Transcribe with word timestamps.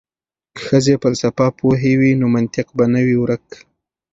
که 0.55 0.61
ښځې 0.67 0.93
فلسفه 1.03 1.47
پوهې 1.59 1.93
وي 1.99 2.11
نو 2.19 2.25
منطق 2.35 2.67
به 2.77 2.85
نه 2.93 3.01
وي 3.05 3.15
ورک. 3.19 3.45